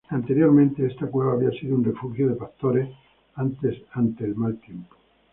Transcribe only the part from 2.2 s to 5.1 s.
de pastores ante el mal tiempo.